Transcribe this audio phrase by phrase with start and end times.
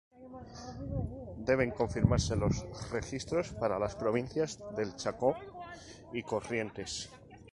[1.49, 5.35] Deben confirmarse los registros para las provincias del Chaco
[6.11, 7.11] y Corrientes.